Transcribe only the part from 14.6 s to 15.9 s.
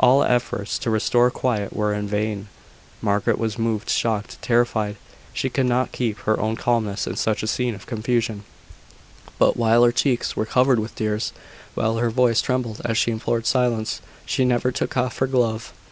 took off her glove.